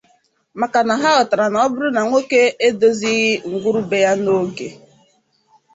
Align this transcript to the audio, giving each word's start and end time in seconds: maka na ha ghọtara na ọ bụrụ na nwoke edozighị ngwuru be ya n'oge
maka 0.59 0.79
na 0.87 0.95
ha 1.01 1.09
ghọtara 1.19 1.45
na 1.51 1.57
ọ 1.65 1.67
bụrụ 1.73 1.87
na 1.95 2.01
nwoke 2.07 2.41
edozighị 2.67 3.31
ngwuru 3.51 3.81
be 3.89 3.97
ya 4.05 4.13
n'oge 4.23 4.67